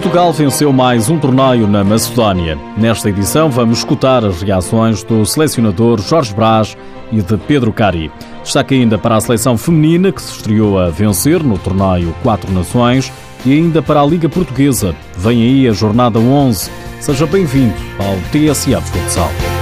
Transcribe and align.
Portugal 0.00 0.32
venceu 0.32 0.72
mais 0.72 1.10
um 1.10 1.18
torneio 1.18 1.68
na 1.68 1.84
Macedónia. 1.84 2.58
Nesta 2.78 3.10
edição 3.10 3.50
vamos 3.50 3.80
escutar 3.80 4.24
as 4.24 4.40
reações 4.40 5.02
do 5.02 5.26
selecionador 5.26 6.00
Jorge 6.00 6.34
Brás 6.34 6.74
e 7.12 7.20
de 7.20 7.36
Pedro 7.36 7.70
Cari. 7.70 8.10
Destaque 8.42 8.76
ainda 8.76 8.96
para 8.96 9.16
a 9.16 9.20
seleção 9.20 9.58
feminina 9.58 10.10
que 10.10 10.22
se 10.22 10.36
estreou 10.36 10.78
a 10.78 10.88
vencer 10.88 11.42
no 11.42 11.58
torneio 11.58 12.14
Quatro 12.22 12.50
Nações 12.50 13.12
e 13.44 13.52
ainda 13.52 13.82
para 13.82 14.00
a 14.00 14.06
Liga 14.06 14.26
Portuguesa. 14.26 14.96
Vem 15.18 15.42
aí 15.42 15.68
a 15.68 15.72
jornada 15.72 16.18
11. 16.18 16.70
Seja 16.98 17.26
bem-vindo 17.26 17.74
ao 17.98 18.16
TSF 18.32 18.80
Futsal. 18.90 19.59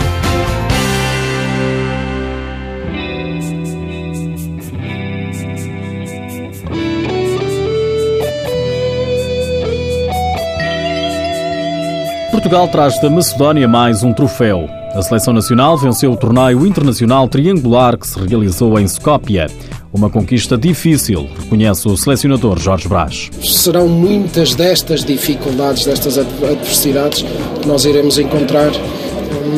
Portugal 12.39 12.69
traz 12.69 13.01
da 13.01 13.11
Macedónia 13.11 13.67
mais 13.67 14.05
um 14.05 14.13
troféu. 14.13 14.69
A 14.95 15.03
seleção 15.03 15.35
nacional 15.35 15.77
venceu 15.77 16.13
o 16.13 16.17
torneio 16.17 16.65
internacional 16.65 17.27
triangular 17.27 17.99
que 17.99 18.07
se 18.07 18.17
realizou 18.17 18.79
em 18.79 18.85
Skopje. 18.85 19.49
Uma 19.93 20.09
conquista 20.09 20.57
difícil, 20.57 21.29
reconhece 21.37 21.89
o 21.89 21.97
selecionador 21.97 22.57
Jorge 22.61 22.87
Brás. 22.87 23.29
Serão 23.43 23.89
muitas 23.89 24.55
destas 24.55 25.05
dificuldades, 25.05 25.85
destas 25.85 26.17
adversidades 26.17 27.25
que 27.61 27.67
nós 27.67 27.85
iremos 27.85 28.21
encontrar 28.21 28.71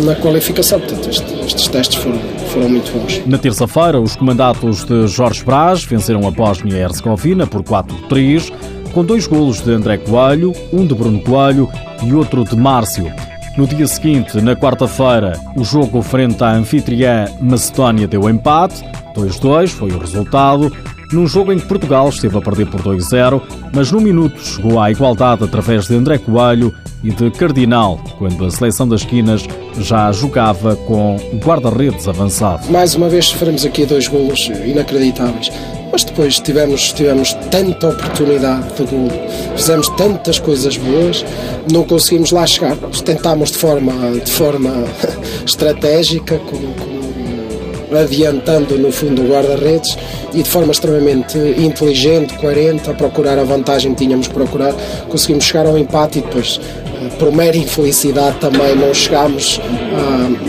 na 0.02 0.14
qualificação. 0.14 0.80
Portanto, 0.80 1.10
estes 1.10 1.68
testes 1.68 2.02
foram, 2.02 2.18
foram 2.48 2.70
muito 2.70 2.90
bons. 2.98 3.20
Na 3.26 3.36
terça-feira, 3.36 4.00
os 4.00 4.16
comandatos 4.16 4.84
de 4.84 5.06
Jorge 5.06 5.44
Brás 5.44 5.84
venceram 5.84 6.26
a 6.26 6.30
Bósnia-Herzegovina 6.30 7.46
por 7.46 7.62
4-3 7.62 8.50
com 8.90 9.04
dois 9.04 9.26
golos 9.26 9.60
de 9.60 9.72
André 9.72 9.98
Coelho, 9.98 10.52
um 10.72 10.86
de 10.86 10.94
Bruno 10.94 11.20
Coelho 11.20 11.68
e 12.02 12.12
outro 12.12 12.44
de 12.44 12.56
Márcio. 12.56 13.12
No 13.56 13.66
dia 13.66 13.86
seguinte, 13.86 14.40
na 14.40 14.54
quarta-feira, 14.54 15.38
o 15.56 15.64
jogo 15.64 16.02
frente 16.02 16.42
à 16.42 16.52
anfitriã 16.52 17.26
Macedónia 17.40 18.06
deu 18.06 18.28
empate, 18.28 18.84
2-2 19.14 19.68
foi 19.68 19.90
o 19.90 19.98
resultado, 19.98 20.72
num 21.12 21.26
jogo 21.26 21.52
em 21.52 21.58
que 21.58 21.66
Portugal 21.66 22.08
esteve 22.08 22.36
a 22.36 22.40
perder 22.40 22.66
por 22.66 22.82
2-0, 22.82 23.42
mas 23.72 23.90
no 23.90 24.00
minuto 24.00 24.40
chegou 24.40 24.80
à 24.80 24.90
igualdade 24.90 25.44
através 25.44 25.86
de 25.86 25.94
André 25.94 26.18
Coelho 26.18 26.74
e 27.02 27.10
de 27.10 27.30
Cardinal, 27.30 28.00
quando 28.18 28.44
a 28.44 28.50
seleção 28.50 28.86
das 28.86 29.00
esquinas 29.00 29.46
já 29.78 30.12
jogava 30.12 30.76
com 30.76 31.16
guarda-redes 31.44 32.06
avançado. 32.06 32.70
Mais 32.70 32.94
uma 32.94 33.08
vez 33.08 33.26
sofremos 33.26 33.64
aqui 33.64 33.86
dois 33.86 34.06
golos 34.06 34.50
inacreditáveis 34.64 35.50
mas 35.92 36.04
depois 36.04 36.38
tivemos, 36.38 36.92
tivemos 36.92 37.32
tanta 37.50 37.88
oportunidade 37.88 38.72
de 38.74 38.84
gol, 38.84 39.10
fizemos 39.56 39.88
tantas 39.90 40.38
coisas 40.38 40.76
boas, 40.76 41.24
não 41.70 41.84
conseguimos 41.84 42.30
lá 42.30 42.46
chegar. 42.46 42.76
Tentámos 43.04 43.50
de 43.50 43.58
forma, 43.58 43.92
de 44.12 44.30
forma 44.30 44.70
estratégica, 45.44 46.38
com, 46.38 47.09
adiantando 47.98 48.78
no 48.78 48.92
fundo 48.92 49.22
o 49.22 49.28
guarda-redes 49.28 49.96
e 50.32 50.42
de 50.42 50.48
forma 50.48 50.72
extremamente 50.72 51.38
inteligente, 51.38 52.34
coerente, 52.34 52.90
a 52.90 52.94
procurar 52.94 53.38
a 53.38 53.44
vantagem 53.44 53.94
que 53.94 54.04
tínhamos 54.04 54.28
que 54.28 54.34
procurar, 54.34 54.74
conseguimos 55.08 55.44
chegar 55.44 55.66
ao 55.66 55.76
empate 55.76 56.18
e 56.18 56.22
depois 56.22 56.60
por 57.18 57.32
mera 57.32 57.56
infelicidade 57.56 58.36
também 58.38 58.76
não 58.76 58.92
chegámos 58.92 59.60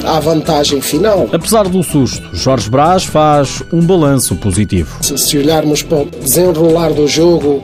à, 0.06 0.18
à, 0.18 0.20
vantagem 0.20 0.82
final. 0.82 1.30
Apesar 1.32 1.68
do 1.68 1.82
susto, 1.82 2.28
Jorge 2.34 2.70
Brás 2.70 3.04
faz 3.04 3.64
um 3.72 3.80
balanço 3.82 4.36
positivo. 4.36 4.98
Se, 5.02 5.18
se 5.18 5.38
olharmos 5.38 5.82
para 5.82 6.00
o 6.00 6.06
desenrolar 6.06 6.92
do 6.92 7.08
jogo, 7.08 7.62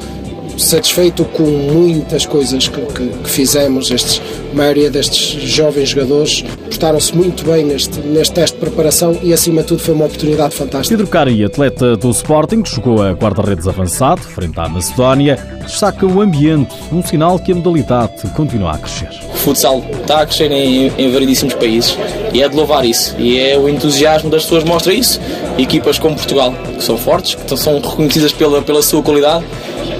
satisfeito 0.58 1.24
com 1.26 1.44
muitas 1.44 2.26
coisas 2.26 2.68
que, 2.68 2.82
que, 2.82 3.08
que, 3.08 3.30
fizemos. 3.30 3.92
Estes, 3.92 4.22
a 4.52 4.56
maioria 4.56 4.90
destes 4.90 5.42
jovens 5.42 5.90
jogadores 5.90 6.42
portaram-se 6.66 7.16
muito 7.16 7.46
bem 7.46 7.64
neste, 7.66 8.00
neste 8.00 8.34
teste 8.34 8.58
de 8.58 8.62
preparação 8.62 9.18
e, 9.22 9.34
acima 9.34 9.62
de 9.62 9.68
tudo, 9.68 9.80
foi 9.80 9.94
uma 9.94 10.06
oportunidade 10.06 10.56
fantástica. 10.56 10.96
Pedro 10.96 11.12
Cari, 11.12 11.44
atleta 11.44 11.96
do 11.96 12.10
Sporting, 12.10 12.62
que 12.62 12.76
jogou 12.76 13.04
a 13.04 13.12
guarda-redes 13.12 13.68
avançado, 13.68 14.22
frente 14.22 14.60
à 14.60 14.68
Macedónia, 14.68 15.38
destaca 15.64 16.06
o 16.06 16.22
ambiente, 16.22 16.74
um 16.92 17.04
sinal 17.04 17.40
que 17.40 17.52
a 17.52 17.56
modalidade 17.56 18.14
continua 18.36 18.72
a 18.72 18.78
crescer. 18.78 19.10
O 19.32 19.38
futsal 19.38 19.84
está 20.02 20.22
a 20.22 20.26
crescer 20.26 20.52
em, 20.52 20.92
em 20.98 21.12
variedíssimos 21.12 21.54
países 21.54 21.98
e 22.34 22.42
é 22.42 22.50
de 22.50 22.56
louvar 22.56 22.86
isso. 22.86 23.16
E 23.18 23.40
é 23.40 23.58
o 23.58 23.70
entusiasmo 23.70 24.30
das 24.30 24.44
pessoas 24.44 24.64
mostra 24.64 24.94
isso. 24.94 25.20
Equipas 25.58 26.00
como 26.00 26.16
Portugal, 26.16 26.54
que 26.78 26.84
são 26.84 26.98
fortes, 26.98 27.36
que 27.36 27.58
são 27.58 27.80
reconhecidas 27.80 28.32
pela, 28.34 28.62
pela 28.62 28.82
sua 28.82 29.02
qualidade, 29.02 29.46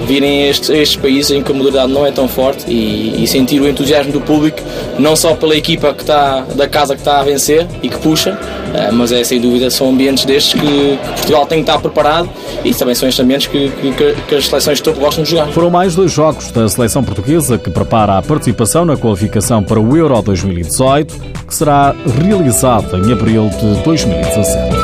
virem 0.08 0.48
estes, 0.48 0.70
estes 0.70 0.96
países 0.96 1.30
em 1.30 1.42
que 1.42 1.52
a 1.52 1.54
modalidade 1.54 1.92
não 1.92 2.06
é 2.06 2.10
tão 2.10 2.26
forte 2.26 2.64
e, 2.68 3.22
e, 3.22 3.26
sentir 3.28 3.60
o 3.60 3.68
entusiasmo 3.68 4.10
do 4.10 4.20
público, 4.20 4.58
não 4.98 5.14
só 5.14 5.34
pela 5.34 5.54
equipa 5.54 5.92
que 5.92 6.00
está, 6.00 6.40
da 6.56 6.66
casa 6.66 6.94
que 6.94 7.02
está 7.02 7.20
a 7.20 7.22
vencer 7.22 7.66
e 7.82 7.88
que 7.88 7.98
puxa, 7.98 8.38
eh, 8.74 8.90
mas 8.90 9.12
é 9.12 9.22
sem 9.22 9.38
dúvida 9.40 9.70
são 9.70 9.90
ambientes 9.90 10.24
destes 10.24 10.58
que, 10.58 10.60
que 10.60 11.12
Portugal 11.14 11.46
tem 11.46 11.62
que 11.62 11.70
estar 11.70 11.80
preparado 11.80 12.28
e 12.64 12.72
também 12.74 12.94
são 12.94 13.08
estes 13.08 13.22
ambientes 13.22 13.46
que, 13.46 13.68
que, 13.68 14.14
que 14.26 14.34
as 14.34 14.46
seleções 14.46 14.78
de 14.78 14.84
topo 14.84 14.98
gostam 14.98 15.22
de 15.22 15.30
jogar. 15.30 15.48
Foram 15.48 15.70
mais 15.70 15.94
dois 15.94 16.10
jogos 16.10 16.50
da 16.50 16.66
seleção 16.68 17.04
portuguesa 17.04 17.58
que 17.58 17.70
prepara 17.70 18.16
a 18.16 18.22
participação 18.22 18.86
na 18.86 18.96
qualificação 18.96 19.62
para 19.62 19.78
o 19.78 19.96
Euro 19.96 20.20
2018, 20.22 21.14
que 21.46 21.54
será 21.54 21.94
realizada 22.24 22.96
em 22.96 23.12
abril 23.12 23.50
de 23.50 23.82
2017. 23.84 24.77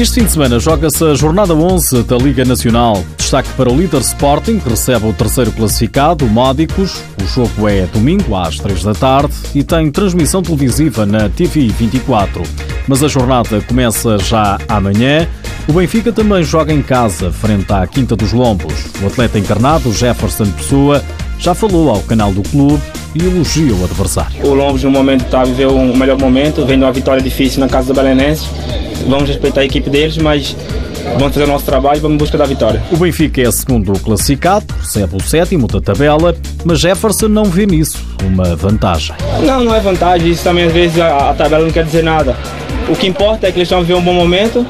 Este 0.00 0.20
fim 0.20 0.26
de 0.26 0.30
semana 0.30 0.60
joga-se 0.60 1.02
a 1.04 1.14
jornada 1.14 1.52
11 1.52 2.04
da 2.04 2.16
Liga 2.16 2.44
Nacional. 2.44 3.04
Destaque 3.16 3.48
para 3.56 3.68
o 3.68 3.76
líder 3.76 4.00
Sporting, 4.00 4.60
que 4.60 4.68
recebe 4.68 5.04
o 5.04 5.12
terceiro 5.12 5.50
classificado, 5.50 6.24
o 6.24 6.28
Módicos. 6.28 7.02
O 7.20 7.26
jogo 7.26 7.68
é 7.68 7.84
domingo 7.86 8.36
às 8.36 8.58
3 8.58 8.84
da 8.84 8.94
tarde 8.94 9.34
e 9.56 9.64
tem 9.64 9.90
transmissão 9.90 10.40
televisiva 10.40 11.04
na 11.04 11.28
TV 11.28 11.66
24. 11.66 12.44
Mas 12.86 13.02
a 13.02 13.08
jornada 13.08 13.60
começa 13.62 14.18
já 14.18 14.56
amanhã. 14.68 15.26
O 15.66 15.72
Benfica 15.72 16.12
também 16.12 16.44
joga 16.44 16.72
em 16.72 16.80
casa, 16.80 17.32
frente 17.32 17.72
à 17.72 17.84
Quinta 17.84 18.14
dos 18.14 18.32
Lombos. 18.32 18.74
O 19.02 19.06
atleta 19.08 19.36
encarnado, 19.36 19.92
Jefferson 19.92 20.46
Pessoa, 20.52 21.02
já 21.40 21.56
falou 21.56 21.90
ao 21.90 22.00
canal 22.02 22.32
do 22.32 22.44
clube 22.44 22.80
e 23.20 23.26
elogia 23.26 23.74
o 23.74 23.84
adversário. 23.84 24.36
O 24.44 24.54
Lombos, 24.54 24.82
no 24.82 24.90
momento, 24.90 25.24
está 25.24 25.42
a 25.42 25.44
viver 25.44 25.66
um 25.66 25.96
melhor 25.96 26.18
momento, 26.18 26.64
vendo 26.64 26.82
uma 26.82 26.92
vitória 26.92 27.22
difícil 27.22 27.60
na 27.60 27.68
casa 27.68 27.88
do 27.88 27.94
Belenenses 27.94 28.48
vamos 29.06 29.28
respeitar 29.28 29.60
a 29.62 29.64
equipe 29.64 29.88
deles, 29.88 30.16
mas 30.18 30.56
vamos 31.18 31.34
fazer 31.34 31.44
o 31.44 31.48
nosso 31.48 31.64
trabalho 31.64 31.98
e 31.98 32.00
vamos 32.00 32.14
em 32.16 32.18
busca 32.18 32.38
da 32.38 32.44
vitória. 32.44 32.82
O 32.90 32.96
Benfica 32.96 33.40
é 33.42 33.50
segundo 33.50 33.92
classificado, 34.00 34.66
recebe 34.80 35.16
o 35.16 35.20
sétimo 35.20 35.66
da 35.66 35.80
tabela, 35.80 36.34
mas 36.64 36.80
Jefferson 36.80 37.28
não 37.28 37.44
vê 37.44 37.66
nisso 37.66 37.98
uma 38.22 38.56
vantagem. 38.56 39.14
Não, 39.42 39.64
não 39.64 39.74
é 39.74 39.80
vantagem, 39.80 40.30
isso 40.30 40.44
também 40.44 40.64
às 40.64 40.72
vezes 40.72 40.98
a, 41.00 41.30
a 41.30 41.34
tabela 41.34 41.64
não 41.64 41.72
quer 41.72 41.84
dizer 41.84 42.02
nada. 42.02 42.36
O 42.88 42.96
que 42.96 43.06
importa 43.06 43.46
é 43.46 43.52
que 43.52 43.58
eles 43.58 43.68
estão 43.68 43.80
vivendo 43.80 43.98
um 43.98 44.04
bom 44.04 44.14
momento 44.14 44.66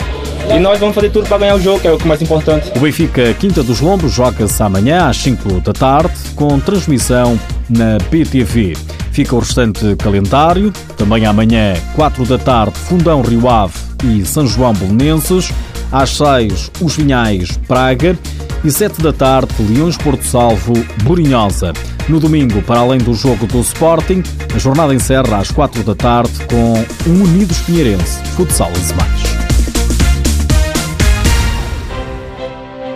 e 0.51 0.59
nós 0.59 0.79
vamos 0.79 0.95
fazer 0.95 1.11
tudo 1.11 1.29
para 1.29 1.39
ganhar 1.39 1.55
o 1.55 1.61
jogo, 1.61 1.81
que 1.81 1.87
é 1.87 1.93
o 1.93 2.07
mais 2.07 2.23
importante. 2.23 2.73
O 2.75 2.81
Benfica 2.81 3.35
Quinta 3.35 3.63
dos 3.63 3.81
Lombos 3.81 4.13
joga-se 4.13 4.63
amanhã 4.63 5.09
às 5.09 5.17
5 5.19 5.61
da 5.61 5.73
tarde, 5.73 6.15
com 6.35 6.59
transmissão 6.59 7.39
na 7.69 7.99
BTV. 8.11 8.77
Fica 9.13 9.35
o 9.35 9.41
restante 9.41 9.97
calendário. 9.97 10.73
Também 10.97 11.27
amanhã, 11.27 11.75
4 11.95 12.25
da 12.25 12.39
tarde, 12.39 12.79
Fundão 12.79 13.23
Rio 13.23 13.49
Ave 13.49 13.75
e 14.05 14.25
São 14.25 14.47
João 14.47 14.73
Belenenses. 14.73 15.51
Às 15.91 16.17
6, 16.17 16.71
Os 16.81 16.97
Vinhais 16.97 17.57
Praga. 17.67 18.19
E 18.65 18.71
7 18.71 19.01
da 19.01 19.13
tarde, 19.13 19.55
Leões 19.61 19.97
Porto 19.97 20.25
Salvo, 20.25 20.73
Borinhosa. 21.05 21.73
No 22.09 22.19
domingo, 22.19 22.61
para 22.63 22.81
além 22.81 22.99
do 22.99 23.15
jogo 23.15 23.47
do 23.47 23.61
Sporting, 23.61 24.23
a 24.55 24.59
jornada 24.59 24.95
encerra 24.95 25.39
às 25.39 25.51
4 25.51 25.83
da 25.85 25.95
tarde 25.95 26.33
com 26.47 27.11
um 27.11 27.23
Unidos 27.23 27.59
Pinheirense, 27.61 28.19
Futsal 28.37 28.71
Azemais. 28.71 29.28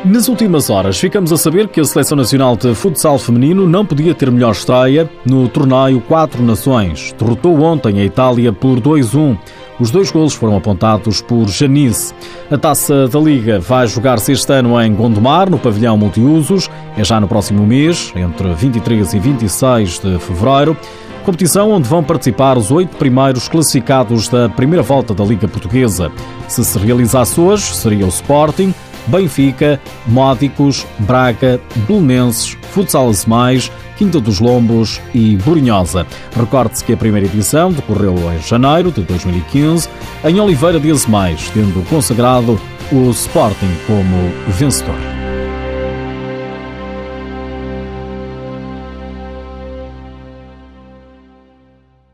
Nas 0.05 0.27
últimas 0.27 0.69
horas, 0.69 0.99
ficamos 0.99 1.33
a 1.33 1.37
saber 1.37 1.69
que 1.69 1.81
a 1.81 1.85
Seleção 1.85 2.17
Nacional 2.17 2.57
de 2.57 2.75
Futsal 2.75 3.21
Feminino 3.21 3.69
não 3.69 3.87
podia 3.87 4.13
ter 4.13 4.33
melhor 4.33 4.51
estreia 4.51 5.09
no 5.25 5.49
torneio 5.49 6.01
Quatro 6.01 6.43
Nações. 6.43 7.15
Derrotou 7.17 7.61
ontem 7.63 8.01
a 8.01 8.05
Itália 8.05 8.53
por 8.53 8.81
2-1. 8.81 9.39
Os 9.79 9.93
dois 9.93 10.11
golos 10.11 10.35
foram 10.35 10.57
apontados 10.57 11.23
por 11.23 11.49
Janice. 11.49 12.13
A 12.51 12.59
taça 12.59 13.07
da 13.07 13.21
Liga 13.21 13.61
vai 13.61 13.87
jogar-se 13.87 14.33
este 14.33 14.53
ano 14.53 14.81
em 14.83 14.93
Gondomar, 14.93 15.49
no 15.49 15.57
pavilhão 15.57 15.97
multiusos. 15.97 16.69
É 16.97 17.05
já 17.05 17.21
no 17.21 17.29
próximo 17.29 17.65
mês, 17.65 18.13
entre 18.17 18.53
23 18.55 19.15
e 19.15 19.19
26 19.21 20.01
de 20.01 20.19
fevereiro. 20.19 20.77
Competição 21.25 21.71
onde 21.71 21.89
vão 21.89 22.03
participar 22.03 22.59
os 22.59 22.73
oito 22.73 22.97
primeiros 22.97 23.49
classificados 23.49 24.27
da 24.27 24.49
primeira 24.49 24.83
volta 24.83 25.15
da 25.15 25.23
Liga 25.23 25.47
Portuguesa. 25.47 26.11
Se 26.49 26.65
se 26.65 26.77
realizasse 26.77 27.41
hoje, 27.41 27.73
seria 27.77 28.05
o 28.05 28.09
Sporting, 28.09 28.75
Benfica, 29.07 29.81
Módicos, 30.07 30.87
Braga, 31.01 31.61
Belenenses, 31.87 32.57
Futsal 32.73 33.11
Mais, 33.27 33.71
Quinta 33.97 34.21
dos 34.21 34.41
Lombos 34.41 35.01
e 35.15 35.37
Borinhosa. 35.37 36.07
Recorde-se 36.37 36.85
que 36.85 36.93
a 36.93 36.97
primeira 36.97 37.27
edição 37.27 37.73
decorreu 37.73 38.17
em 38.33 38.43
janeiro 38.43 38.91
de 38.91 39.03
2015, 39.03 39.89
em 40.25 40.41
Oliveira 40.41 40.81
de 40.81 40.91
Azemais, 40.91 41.51
tendo 41.53 41.87
consagrado 41.89 42.61
o 42.91 43.11
Sporting 43.11 43.71
como 43.87 44.33
vencedor. 44.49 45.12